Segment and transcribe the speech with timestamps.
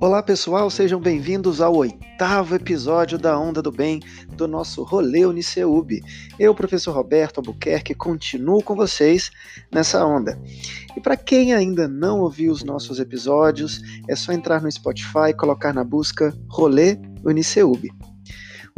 [0.00, 4.00] Olá pessoal, sejam bem-vindos ao oitavo episódio da Onda do Bem
[4.36, 6.00] do nosso Rolê Uniceub.
[6.38, 9.30] Eu, professor Roberto Albuquerque, continuo com vocês
[9.72, 10.40] nessa onda.
[10.96, 15.34] E para quem ainda não ouviu os nossos episódios, é só entrar no Spotify e
[15.34, 17.90] colocar na busca Rolê Uniceub.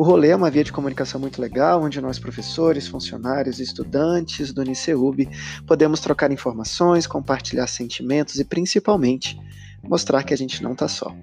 [0.01, 4.62] O rolê é uma via de comunicação muito legal, onde nós, professores, funcionários estudantes do
[4.62, 5.29] Uniceub,
[5.66, 9.38] podemos trocar informações, compartilhar sentimentos e, principalmente,
[9.83, 11.15] mostrar que a gente não está só.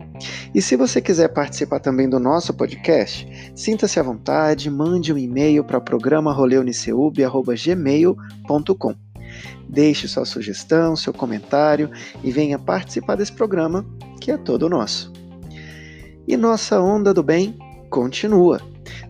[0.53, 5.63] E se você quiser participar também do nosso podcast, sinta-se à vontade, mande um e-mail
[5.63, 6.37] para o programa.
[9.67, 11.89] Deixe sua sugestão, seu comentário
[12.23, 13.83] e venha participar desse programa
[14.21, 15.11] que é todo nosso.
[16.27, 17.57] E nossa onda do bem
[17.89, 18.61] continua.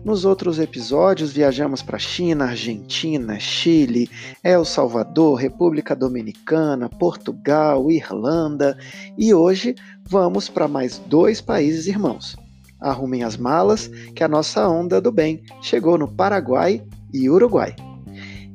[0.04, 4.08] Nos outros episódios, viajamos para China, Argentina, Chile,
[4.42, 8.76] El Salvador, República Dominicana, Portugal, Irlanda
[9.16, 9.74] e hoje
[10.08, 12.36] vamos para mais dois países irmãos.
[12.80, 17.74] Arrumem as malas, que a nossa onda do bem chegou no Paraguai e Uruguai.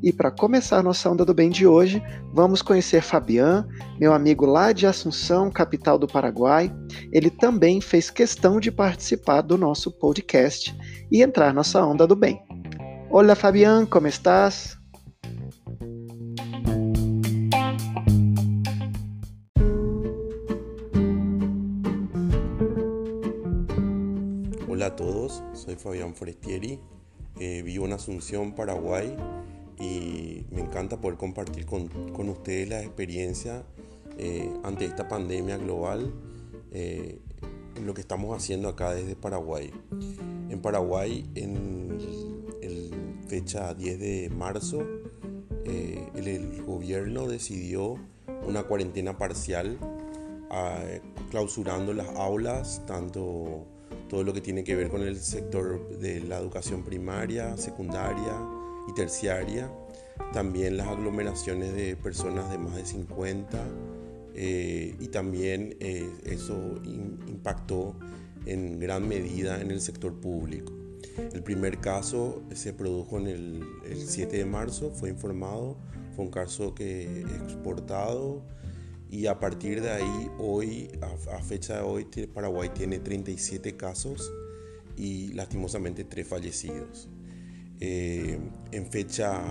[0.04, 3.66] E para começar nossa onda do bem de hoje, vamos conhecer Fabian,
[3.98, 6.70] meu amigo lá de Assunção, capital do Paraguai.
[7.10, 10.76] Ele também fez questão de participar do nosso podcast
[11.10, 12.38] e entrar nossa onda do bem.
[13.10, 14.78] Olá, Fabian, como estás?
[24.68, 26.78] Hola a todos, soy Fabián Forestieri,
[27.40, 29.16] eh, vivo en Asunción, Paraguay
[29.80, 33.64] y me encanta poder compartir con, con ustedes la experiencia
[34.18, 36.14] eh, ante esta pandemia global,
[36.72, 37.20] eh,
[37.84, 39.72] lo que estamos haciendo acá desde Paraguay.
[40.50, 41.98] En Paraguay, en
[42.62, 42.92] el,
[43.28, 44.84] fecha 10 de marzo,
[45.66, 47.96] eh, el, gobierno decidió
[48.46, 49.78] una cuarentena parcial,
[50.52, 50.84] ah,
[51.32, 53.66] clausurando las aulas, tanto
[54.10, 58.38] todo lo que tiene que ver con el sector de la educación primaria, secundaria,
[58.88, 59.72] y terciaria,
[60.32, 63.68] también las aglomeraciones de personas de más de 50
[64.36, 67.96] eh, y también eh, eso impactó
[68.46, 70.74] en gran medida en el sector público.
[71.34, 73.64] El primer caso se produjo en el,
[73.96, 75.78] 7 de marzo, fue informado,
[76.16, 78.42] fue un caso que exportado
[79.12, 84.34] y a partir de ahí, hoy, a, fecha de hoy, Paraguay tiene 37 casos
[84.98, 87.10] y lastimosamente 3 fallecidos.
[87.86, 88.40] Eh,
[88.72, 89.42] en fecha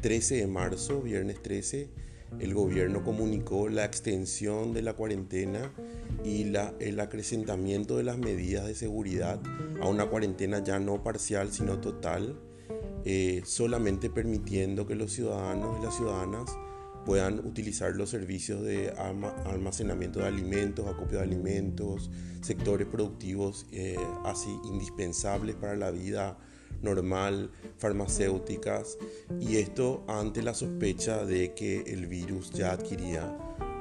[0.00, 1.90] 13 de marzo, viernes 13,
[2.38, 5.72] el gobierno comunicó la extensión de la cuarentena
[6.24, 9.40] y el acrecentamiento de las medidas de seguridad
[9.80, 12.38] a una cuarentena ya no parcial, sino total,
[13.04, 16.48] eh, solamente permitiendo que los ciudadanos y las ciudadanas
[17.04, 18.90] puedan utilizar los servicios de
[19.46, 22.08] almacenamiento de alimentos, acopio de alimentos,
[22.40, 26.38] sectores productivos eh, así indispensables para la vida
[26.82, 28.98] normal, farmacéuticas,
[29.40, 33.36] y esto ante la sospecha de que el virus ya adquiría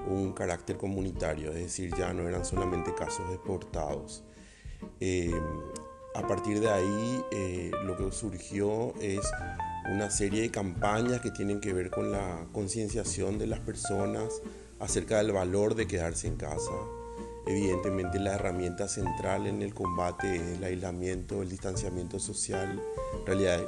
[0.08, 4.24] un carácter comunitario, es decir, ya no eran solamente casos exportados.
[5.00, 5.32] Eh,
[6.16, 9.22] a partir de ahí, eh, lo que surgió es
[9.94, 14.42] una serie de campañas que tienen que ver con la concienciación de las personas
[14.80, 16.72] acerca del valor de quedarse en casa,
[17.48, 22.82] Evidentemente la herramienta central en el combate es el aislamiento, el distanciamiento social.
[23.20, 23.62] En realidad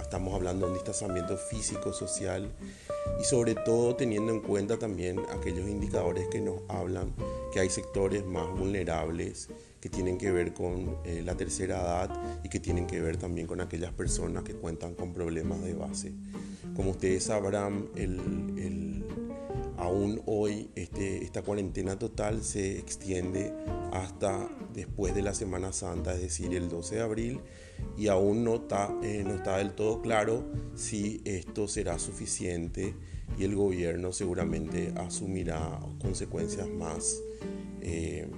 [0.00, 2.50] estamos hablando de un distanciamiento físico, social
[3.20, 7.14] y sobre todo teniendo en cuenta también aquellos indicadores que nos hablan
[7.52, 9.48] que hay sectores más vulnerables
[9.80, 13.46] que tienen que ver con eh, la tercera edad y que tienen que ver también
[13.46, 16.12] con aquellas personas que cuentan con problemas de base.
[16.76, 18.20] Como ustedes sabrán, el,
[18.56, 19.01] el
[19.82, 23.52] aún hoy este, esta cuarentena total se extiende
[23.92, 27.40] hasta después de la Semana Santa, es decir, el 12 de abril,
[27.96, 30.44] y aún no está, eh, no está del todo claro
[30.76, 32.94] si esto será suficiente
[33.36, 37.20] y el gobierno seguramente asumirá consecuencias más
[37.80, 38.30] eh,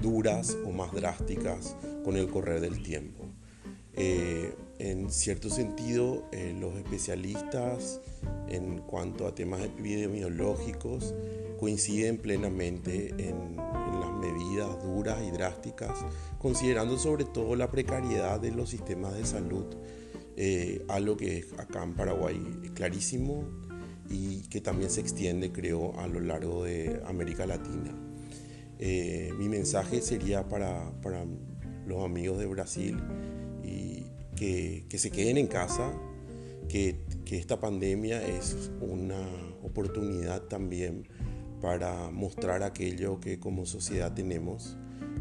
[0.00, 3.21] duras o más drásticas con el correr del tiempo.
[3.94, 8.00] Eh, en cierto sentido, eh, los especialistas
[8.48, 11.14] en cuanto a temas epidemiológicos
[11.60, 16.04] coinciden plenamente en, las medidas duras y drásticas,
[16.38, 19.66] considerando sobre todo la precariedad de los sistemas de salud,
[20.36, 22.40] eh, algo que es acá en Paraguay
[22.74, 23.44] clarísimo
[24.10, 27.94] y que también se extiende, creo, a lo largo de América Latina.
[28.80, 31.24] Eh, mi mensaje sería para, para
[31.86, 32.96] los amigos de Brasil
[34.36, 35.92] que, se queden en casa,
[36.68, 39.26] que, que esta pandemia es una
[39.62, 41.08] oportunidad también
[41.60, 44.76] para mostrar aquello que como sociedad tenemos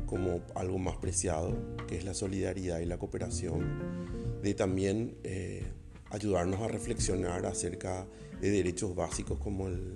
[0.06, 1.56] como algo más preciado,
[1.88, 5.64] que es la solidaridad y la cooperación, de también eh,
[6.10, 8.06] ayudarnos a reflexionar acerca
[8.42, 9.96] de derechos básicos como, el,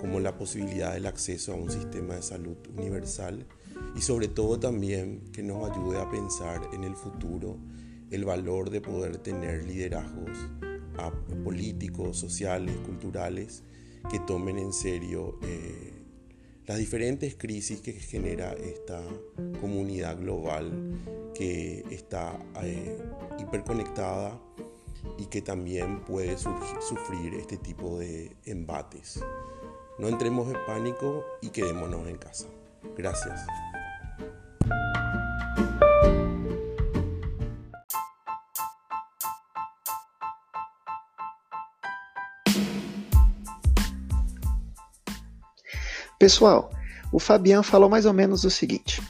[0.00, 3.46] como la posibilidad del acceso a un sistema de salud universal
[3.94, 7.58] y sobre todo también que nos ayude a pensar en el futuro
[8.10, 10.36] el valor de poder tener liderazgos
[11.44, 13.62] políticos, sociales, culturales
[14.10, 15.92] que tomen en serio eh,
[16.66, 19.02] las diferentes crisis que genera esta
[19.60, 22.98] comunidad global que está eh,
[23.38, 24.40] hiperconectada
[25.18, 29.20] y que también puede sufrir este tipo de embates.
[29.98, 32.46] No entremos en pánico y quedémonos en casa.
[32.96, 33.40] Gracias.
[46.20, 46.70] Pessoal,
[47.10, 49.00] o Fabian falou mais ou menos o seguinte: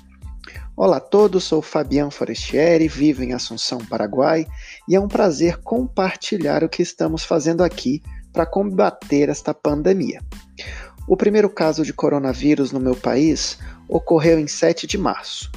[0.76, 4.46] Olá a todos, sou Fabian Forestieri, vivo em Assunção, Paraguai,
[4.88, 8.00] e é um prazer compartilhar o que estamos fazendo aqui
[8.32, 10.22] para combater esta pandemia.
[11.08, 13.58] O primeiro caso de coronavírus no meu país
[13.88, 15.50] ocorreu em 7 de março.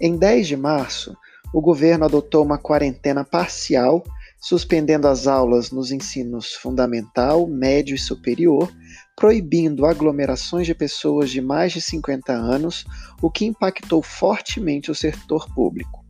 [0.00, 1.14] Em 10 de março,
[1.52, 4.02] o governo adotou uma quarentena parcial,
[4.40, 8.72] suspendendo as aulas nos ensinos fundamental, médio e superior,
[9.16, 12.84] proibindo aglomerações de pessoas de mais de 50 anos,
[13.22, 16.04] o que impactou fortemente o setor público.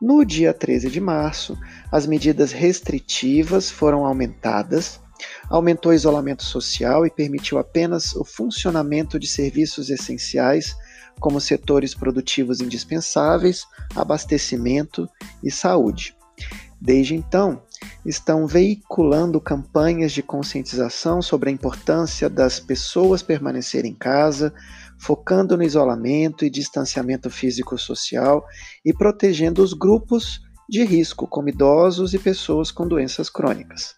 [0.00, 1.58] No dia 13 de março,
[1.90, 5.00] as medidas restritivas foram aumentadas,
[5.48, 10.76] aumentou o isolamento social e permitiu apenas o funcionamento de serviços essenciais,
[11.18, 13.64] como setores produtivos indispensáveis,
[13.94, 15.08] abastecimento
[15.42, 16.14] e saúde.
[16.78, 17.62] Desde então,
[18.06, 24.54] estão veiculando campanhas de conscientização sobre a importância das pessoas permanecerem em casa,
[24.98, 28.44] focando no isolamento e distanciamento físico-social
[28.84, 33.94] e protegendo os grupos de risco, como idosos e pessoas com doenças crônicas.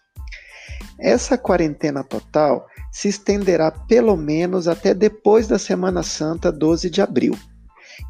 [0.99, 7.35] Essa quarentena total se estenderá pelo menos até depois da Semana Santa, 12 de abril.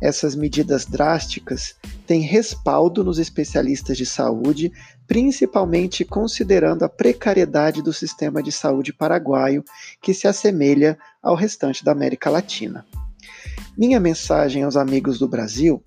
[0.01, 1.75] Essas medidas drásticas
[2.06, 4.71] têm respaldo nos especialistas de saúde,
[5.07, 9.63] principalmente considerando a precariedade do sistema de saúde paraguaio,
[10.01, 12.86] que se assemelha ao restante da América Latina.
[13.77, 15.83] Minha mensagem aos amigos do Brasil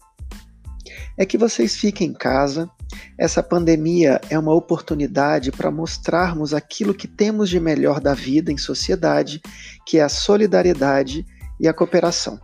[1.17, 2.71] é que vocês fiquem em casa.
[3.19, 8.59] Essa pandemia é uma oportunidade para mostrarmos aquilo que temos de melhor da vida em
[8.59, 9.41] sociedade,
[9.87, 11.27] que é a solidariedade
[11.59, 12.41] e a cooperação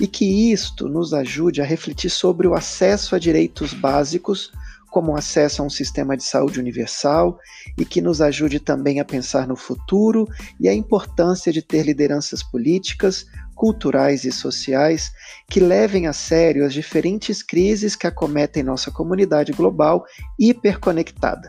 [0.00, 4.52] e que isto nos ajude a refletir sobre o acesso a direitos básicos,
[4.90, 7.38] como o acesso a um sistema de saúde universal,
[7.78, 10.28] e que nos ajude também a pensar no futuro
[10.60, 15.12] e a importância de ter lideranças políticas, culturais e sociais
[15.48, 20.04] que levem a sério as diferentes crises que acometem nossa comunidade global
[20.38, 21.48] hiperconectada.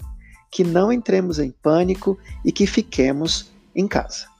[0.52, 4.33] Que não entremos em pânico e que fiquemos em casa.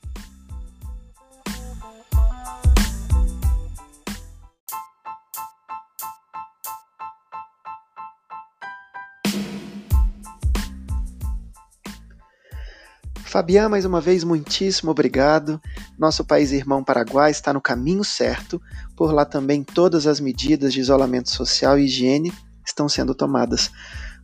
[13.34, 15.60] Fabian, mais uma vez, muitíssimo obrigado.
[15.98, 18.62] Nosso país irmão Paraguai está no caminho certo.
[18.96, 22.32] Por lá também todas as medidas de isolamento social e higiene
[22.64, 23.72] estão sendo tomadas.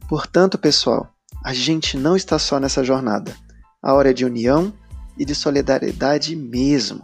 [0.07, 1.11] Portanto, pessoal,
[1.43, 3.35] a gente não está só nessa jornada.
[3.81, 4.71] A hora é de união
[5.17, 7.03] e de solidariedade mesmo.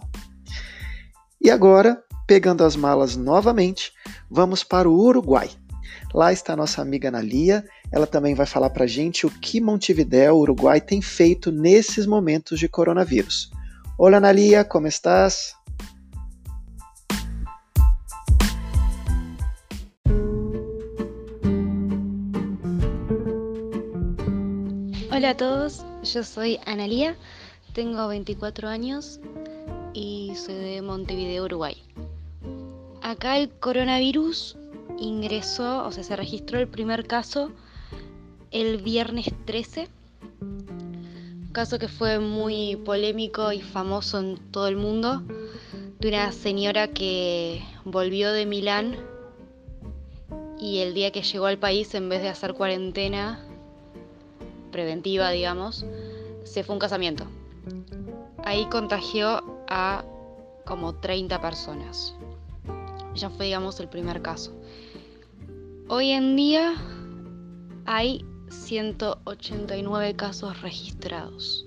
[1.42, 3.92] E agora, pegando as malas novamente,
[4.30, 5.50] vamos para o Uruguai.
[6.14, 10.36] Lá está nossa amiga Analia ela também vai falar para a gente o que Montevideo,
[10.36, 13.52] Uruguai, tem feito nesses momentos de coronavírus.
[13.98, 15.56] Olá, Analia, como estás?
[25.16, 27.16] Hola a todos, yo soy Analia,
[27.74, 29.20] tengo 24 años
[29.94, 31.82] y soy de Montevideo, Uruguay.
[33.02, 34.58] Acá el coronavirus
[35.00, 37.52] ingresó, o sea, se registró el primer caso
[38.56, 39.90] el viernes 13.
[40.40, 45.24] Un caso que fue muy polémico y famoso en todo el mundo.
[46.00, 48.96] De una señora que volvió de Milán
[50.58, 53.46] y el día que llegó al país, en vez de hacer cuarentena
[54.72, 55.86] preventiva, digamos,
[56.46, 57.26] se fue a un casamiento.
[58.46, 60.06] Ahí contagió a
[60.64, 62.16] como 30 personas.
[63.16, 64.54] Ya fue, digamos, el primer caso.
[65.90, 66.74] Hoy en día
[67.86, 68.26] hay
[68.64, 71.66] 189 casos registrados.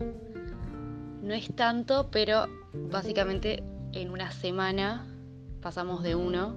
[1.22, 2.46] No es tanto, pero
[2.90, 5.06] básicamente en una semana
[5.60, 6.54] pasamos de 1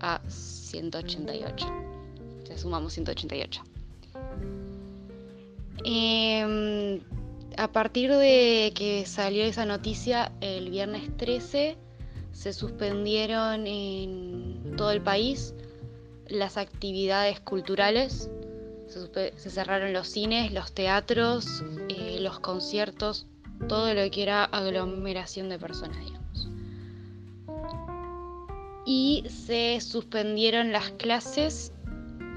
[0.00, 1.66] a 188.
[1.66, 3.62] O sumamos 188.
[5.84, 7.00] Em,
[7.56, 11.76] a partir de que salió esa noticia el viernes 13,
[12.32, 15.54] se suspendieron en todo el país
[16.28, 18.30] las actividades culturales,
[18.88, 23.26] se, cerraron los cines, los teatros, eh, los conciertos,
[23.68, 26.48] todo lo que era aglomeración de personas, digamos.
[28.84, 31.72] Y se suspendieron las clases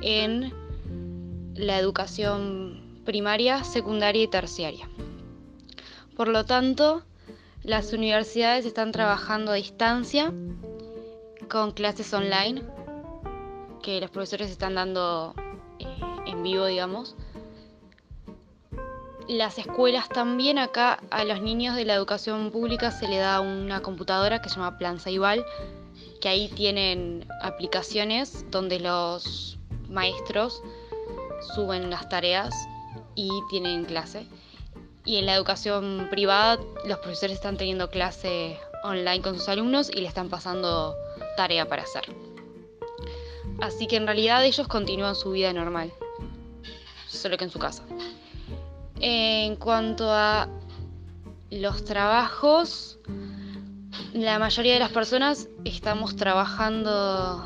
[0.01, 0.53] en
[1.56, 4.89] la educación primaria, secundaria y terciaria.
[6.15, 7.03] Por lo tanto,
[7.63, 10.34] las universidades están trabajando a distancia
[11.50, 12.63] con clases online
[13.82, 15.34] que los profesores están dando
[15.79, 15.86] eh,
[16.29, 17.15] en vivo, digamos.
[19.27, 23.81] Las escuelas también, acá a los niños de la educación pública se le da una
[23.81, 25.45] computadora que se llama Plan Saibal,
[26.19, 30.63] que ahí tienen aplicaciones donde los maestros
[31.55, 32.55] suben las tareas
[33.13, 34.25] y tienen clase.
[35.05, 40.01] Y en la educación privada los profesores están teniendo clase online con sus alumnos y
[40.01, 40.95] le están pasando
[41.38, 42.03] tarea para hacer.
[43.62, 45.91] Así que en realidad ellos continúan su vida normal,
[47.09, 47.83] solo que en su casa.
[48.99, 50.47] En cuanto a
[51.49, 52.99] los trabajos,
[54.13, 57.45] la mayoría de las personas estamos trabajando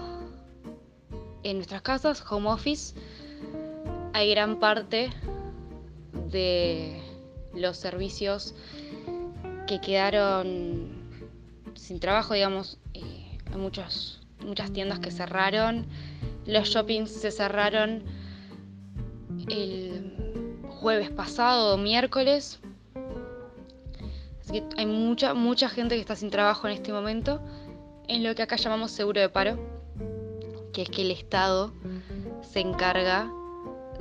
[1.44, 2.96] en nuestras casas, home office.
[4.14, 5.12] Hay gran parte
[6.30, 7.02] de
[7.54, 8.56] los servicios
[9.68, 11.04] que quedaron
[11.76, 15.86] sin trabajo, digamos, eh, hay muchos muchas tiendas que cerraron,
[16.46, 18.04] los shoppings se cerraron
[19.50, 22.60] el jueves pasado miércoles.
[24.42, 27.42] Así que hay mucha, mucha gente que está sin trabajo en este momento,
[28.08, 29.58] en lo que acá llamamos seguro de paro,
[30.74, 31.74] que es que el Estado
[32.42, 33.32] se encarga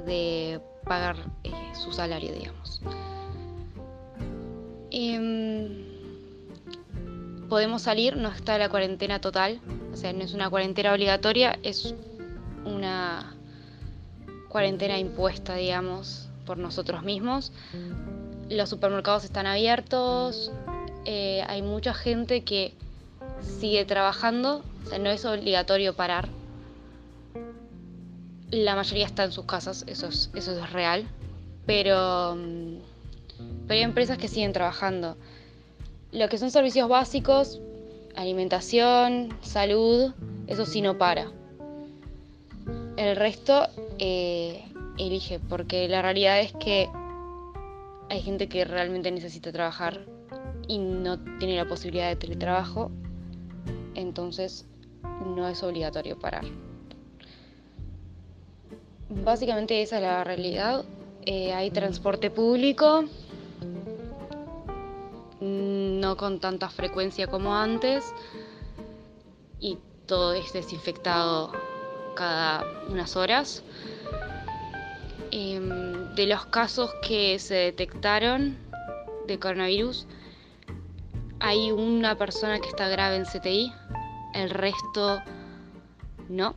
[0.04, 2.82] de pagar eh, su salario, digamos.
[4.90, 5.86] Em,
[7.48, 9.60] podemos salir, no está la cuarentena total,
[9.92, 11.94] o sea, no es una cuarentena obligatoria, es
[12.64, 13.36] una
[14.52, 17.52] cuarentena impuesta, digamos, por nosotros mismos.
[18.50, 20.52] Los supermercados están abiertos,
[21.06, 22.74] eh, hay mucha gente que
[23.40, 26.28] sigue trabajando, o sea, no es obligatorio parar.
[28.50, 31.06] La mayoría está en sus casas, eso es, real,
[31.64, 32.76] pero, mm,
[33.66, 35.16] pero hay empresas que siguen trabajando.
[36.12, 37.58] Lo que son servicios básicos,
[38.14, 40.12] alimentación, salud,
[40.46, 41.32] eso sí no para.
[43.02, 43.66] El resto
[43.98, 44.64] eh,
[44.96, 46.88] elige, porque la realidad es que
[48.08, 50.06] hay gente que realmente necesita trabajar
[50.68, 52.92] y no tiene la posibilidad de teletrabajo,
[53.96, 54.66] entonces
[55.02, 56.44] no es obligatorio parar.
[59.08, 60.84] Básicamente esa es la realidad.
[61.26, 63.02] Eh, hay transporte público,
[65.40, 68.14] no con tanta frecuencia como antes
[69.58, 71.50] y todo es desinfectado
[72.14, 73.62] cada unas horas.
[75.30, 78.56] Em, de los casos que se detectaron
[79.26, 80.06] de coronavirus,
[81.40, 83.72] hay una persona que está grave en CTI,
[84.34, 85.22] el resto
[86.28, 86.54] no,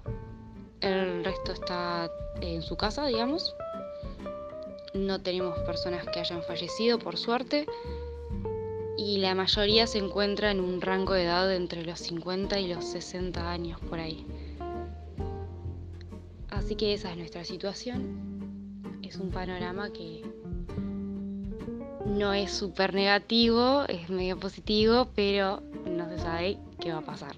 [0.81, 2.09] el resto está
[2.41, 3.55] en su casa, digamos.
[4.93, 7.65] No tenemos personas que hayan fallecido, por suerte
[8.97, 12.85] y la mayoría se encuentra en un rango de edad entre los 50 y los
[12.85, 14.25] 60 años por ahí.
[16.65, 18.81] Así que esa es nuestra situación.
[19.03, 20.24] Es un panorama que
[22.07, 27.36] no es súper negativo, es medio positivo, pero no se sabe qué va a pasar.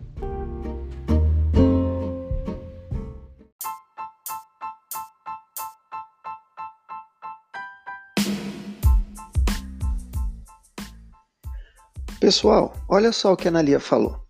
[12.22, 14.26] Pessoal, olha só o que a Analia falou.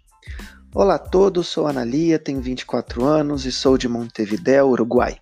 [0.80, 5.18] Olá a todos, sou Analia, tenho 24 anos e sou de Montevideo, Uruguai.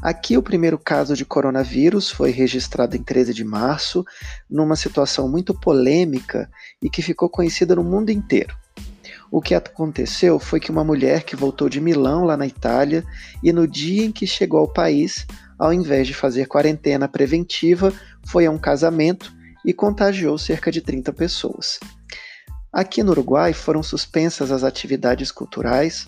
[0.00, 4.02] Aqui o primeiro caso de coronavírus foi registrado em 13 de março,
[4.48, 8.56] numa situação muito polêmica e que ficou conhecida no mundo inteiro.
[9.30, 13.04] O que aconteceu foi que uma mulher que voltou de Milão, lá na Itália,
[13.42, 15.26] e no dia em que chegou ao país,
[15.58, 17.92] ao invés de fazer quarentena preventiva,
[18.26, 19.30] foi a um casamento
[19.62, 21.78] e contagiou cerca de 30 pessoas.
[22.72, 26.06] Aqui no Uruguai foram suspensas as atividades culturais,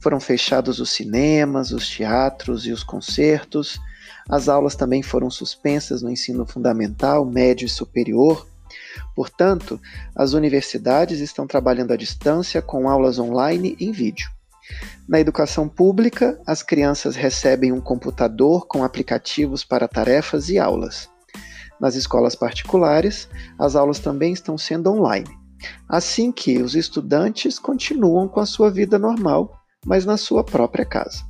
[0.00, 3.80] foram fechados os cinemas, os teatros e os concertos,
[4.28, 8.46] As aulas também foram suspensas no ensino fundamental, médio e superior.
[9.14, 9.78] Portanto,
[10.14, 14.30] as universidades estão trabalhando à distância com aulas online em vídeo.
[15.06, 21.08] Na educação pública, as crianças recebem um computador com aplicativos para tarefas e aulas.
[21.78, 23.28] Nas escolas particulares,
[23.58, 25.28] as aulas também estão sendo online,
[25.88, 31.22] assim que os estudantes continuam com a sua vida normal, mas na sua própria casa.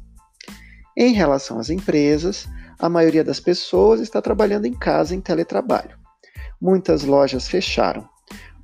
[0.96, 2.46] Em relação às empresas,
[2.78, 5.98] a maioria das pessoas está trabalhando em casa em teletrabalho.
[6.60, 8.08] Muitas lojas fecharam.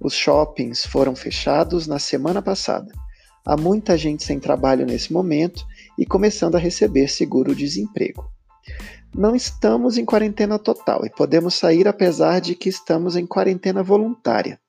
[0.01, 2.93] Os shoppings foram fechados na semana passada.
[3.45, 5.65] Há muita gente sem trabalho nesse momento
[5.99, 8.25] e começando a receber seguro-desemprego.
[9.15, 14.60] Não estamos em quarentena total e podemos sair apesar de que estamos em quarentena voluntária.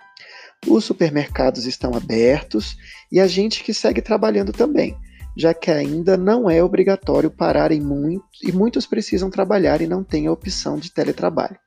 [0.67, 2.77] Os supermercados estão abertos
[3.11, 4.95] e a gente que segue trabalhando também,
[5.35, 10.03] já que ainda não é obrigatório parar em muito, e muitos precisam trabalhar e não
[10.03, 11.57] têm a opção de teletrabalho.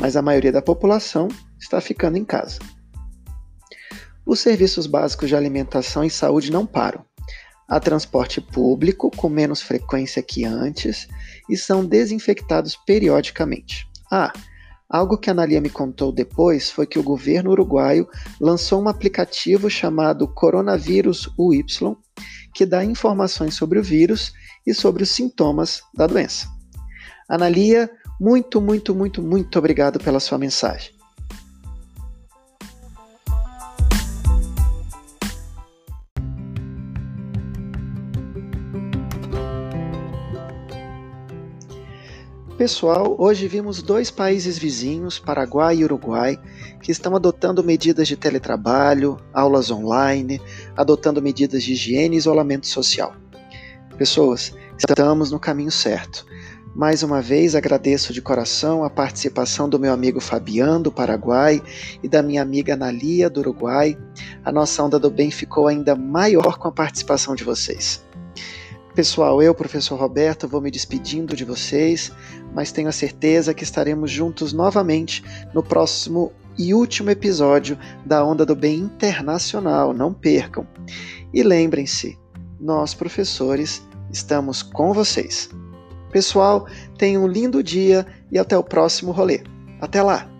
[0.00, 1.28] Mas a maioria da população
[1.60, 2.58] está ficando em casa.
[4.26, 7.04] Os serviços básicos de alimentação e saúde não param.
[7.68, 11.06] Há transporte público com menos frequência que antes
[11.48, 13.86] e são desinfectados periodicamente.
[14.10, 14.32] Ah,
[14.94, 18.08] algo que a Analia me contou depois foi que o governo uruguaio
[18.40, 21.64] lançou um aplicativo chamado Coronavírus UY
[22.54, 24.32] que dá informações sobre o vírus
[24.64, 26.46] e sobre os sintomas da doença.
[27.28, 30.93] Analia, muito, muito, muito, muito obrigado pela sua mensagem.
[42.64, 46.40] Pessoal, hoje vimos dois países vizinhos, Paraguai e Uruguai,
[46.80, 50.40] que estão adotando medidas de teletrabalho, aulas online,
[50.74, 53.14] adotando medidas de higiene e isolamento social.
[53.98, 56.24] Pessoas, estamos no caminho certo.
[56.74, 61.62] Mais uma vez agradeço de coração a participação do meu amigo Fabiano, do Paraguai,
[62.02, 63.94] e da minha amiga Analia, do Uruguai.
[64.42, 68.02] A nossa onda do bem ficou ainda maior com a participação de vocês.
[68.94, 72.12] Pessoal, eu, professor Roberto, vou me despedindo de vocês,
[72.54, 77.76] mas tenho a certeza que estaremos juntos novamente no próximo e último episódio
[78.06, 79.92] da Onda do Bem Internacional.
[79.92, 80.64] Não percam!
[81.32, 82.16] E lembrem-se,
[82.60, 85.50] nós, professores, estamos com vocês.
[86.12, 89.42] Pessoal, tenham um lindo dia e até o próximo rolê.
[89.80, 90.33] Até lá!